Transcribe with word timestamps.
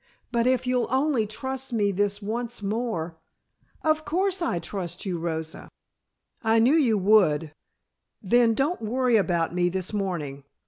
"But 0.31 0.47
if 0.47 0.65
you'll 0.65 0.87
only 0.89 1.27
trust 1.27 1.71
me 1.71 1.91
this 1.91 2.23
once 2.23 2.63
more" 2.63 3.17
"Of 3.83 4.03
course 4.03 4.41
I 4.41 4.57
trust 4.57 5.05
you, 5.05 5.19
Rosa" 5.19 5.69
"I 6.43 6.57
knew 6.57 6.73
you 6.73 6.97
would. 6.97 7.51
Then 8.19 8.55
don't 8.55 8.81
worry 8.81 9.15
about 9.15 9.53
me 9.53 9.69
this 9.69 9.93
morning. 9.93 10.43